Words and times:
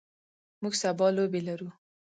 موږ 0.61 0.73
سبا 0.81 1.07
لوبې 1.15 1.41
لرو. 1.47 1.69